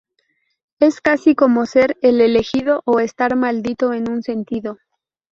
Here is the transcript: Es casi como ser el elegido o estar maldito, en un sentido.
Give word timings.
Es 0.79 0.99
casi 0.99 1.35
como 1.35 1.67
ser 1.67 1.95
el 2.01 2.21
elegido 2.21 2.81
o 2.87 2.99
estar 2.99 3.35
maldito, 3.35 3.93
en 3.93 4.09
un 4.09 4.23
sentido. 4.23 4.79